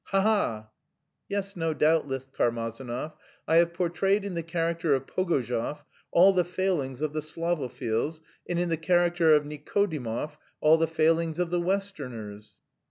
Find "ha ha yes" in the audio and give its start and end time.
0.05-1.55